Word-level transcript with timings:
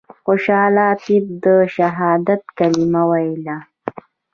خوشحال 0.23 0.77
طیب 1.03 1.25
د 1.43 1.45
شهادت 1.75 2.41
کلمه 2.57 3.03
ویله. 3.09 3.57